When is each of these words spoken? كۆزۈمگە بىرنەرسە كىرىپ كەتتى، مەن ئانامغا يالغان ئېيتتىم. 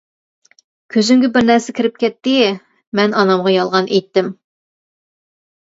كۆزۈمگە 0.95 1.29
بىرنەرسە 1.35 1.75
كىرىپ 1.81 1.99
كەتتى، 2.05 2.33
مەن 3.01 3.15
ئانامغا 3.21 3.55
يالغان 3.59 3.93
ئېيتتىم. 3.95 4.35